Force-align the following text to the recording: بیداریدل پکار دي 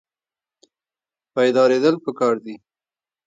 بیداریدل 1.33 1.95
پکار 2.03 2.35
دي 2.43 2.55